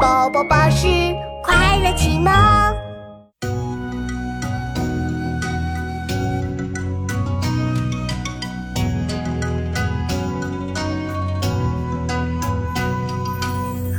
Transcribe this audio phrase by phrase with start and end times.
[0.00, 0.86] 宝宝巴士
[1.42, 2.32] 快乐启蒙。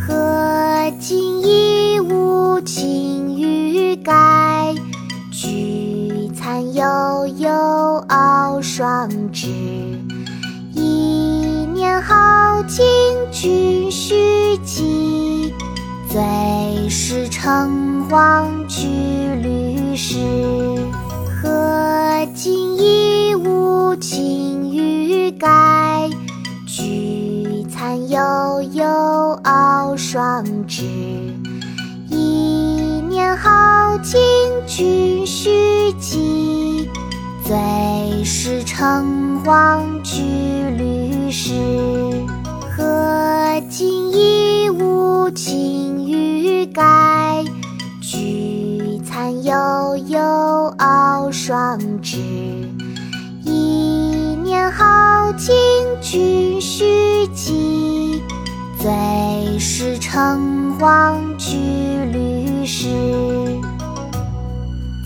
[0.07, 4.73] 荷尽衣无擎欲盖，
[5.31, 7.51] 菊残犹有
[8.07, 9.47] 傲霜枝。
[10.73, 12.85] 一年好景
[13.31, 14.98] 君须记，
[16.11, 18.87] 最是橙黄橘
[19.43, 20.17] 绿时。
[21.39, 26.09] 荷尽衣无擎雨盖，
[26.65, 28.19] 菊残犹
[28.73, 28.85] 有
[29.43, 30.83] 傲霜枝。
[32.09, 34.19] 一年好景
[34.65, 36.89] 君须记，
[37.45, 40.23] 最是橙黄橘
[40.75, 41.53] 绿时。
[48.11, 50.19] 菊残犹有
[50.79, 52.17] 傲霜枝。
[53.43, 55.53] 一年好景
[56.01, 58.23] 君须记，
[58.79, 61.55] 最是诚惶惧
[62.11, 62.87] 虑事。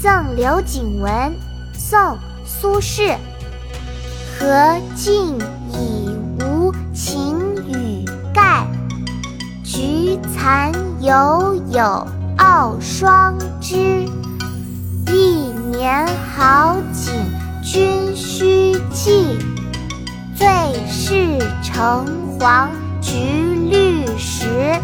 [0.01, 1.33] 赠刘景文，
[1.73, 1.99] 宋·
[2.45, 3.17] 苏轼。
[4.39, 5.37] 荷尽
[5.73, 6.09] 已
[6.39, 7.37] 无擎
[7.67, 8.65] 雨盖，
[9.61, 14.05] 菊残犹有傲霜枝。
[15.07, 17.13] 一年好景
[17.61, 19.37] 君须记，
[20.35, 20.47] 最
[20.87, 22.05] 是橙
[22.39, 22.69] 黄
[23.01, 23.11] 橘
[23.69, 24.75] 绿时。